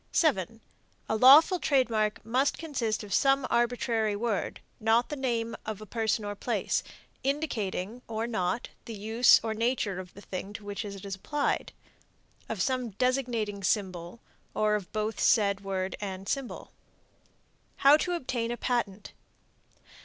7. 0.11 0.61
A 1.09 1.15
lawful 1.15 1.59
trademark 1.59 2.25
must 2.25 2.57
consist 2.57 3.03
of 3.03 3.13
some 3.13 3.45
arbitrary 3.51 4.15
word 4.15 4.59
(not 4.79 5.09
the 5.09 5.15
name 5.15 5.55
of 5.63 5.79
a 5.79 5.85
person 5.85 6.25
or 6.25 6.33
place), 6.33 6.81
indicating 7.23 8.01
or 8.07 8.25
not 8.25 8.69
the 8.85 8.95
use 8.95 9.39
or 9.43 9.53
nature 9.53 9.99
of 9.99 10.15
the 10.15 10.21
thing 10.21 10.53
to 10.53 10.65
which 10.65 10.83
it 10.83 11.05
is 11.05 11.13
applied; 11.13 11.71
of 12.49 12.63
some 12.63 12.89
designating 12.89 13.63
symbol, 13.63 14.19
or 14.55 14.73
of 14.73 14.91
both 14.91 15.19
said 15.19 15.61
word 15.63 15.95
and 16.01 16.27
symbol. 16.27 16.71
HOW 17.75 17.95
TO 17.95 18.13
OBTAIN 18.13 18.49
A 18.49 18.57
PATENT. 18.57 19.13